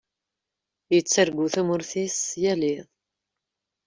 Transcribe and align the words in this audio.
Yettargu 0.93 1.45
tamurt-is 1.53 2.19
yal 2.41 2.61
iḍ. 2.73 2.87